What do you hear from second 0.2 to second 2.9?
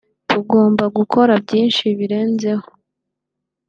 tugomba gukora byinshi birenzeho